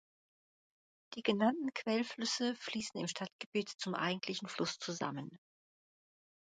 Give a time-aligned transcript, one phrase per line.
[1.13, 5.29] Die genannten Quellflüsse fließen im Stadtgebiet zum eigentlichen Fluss zusammen.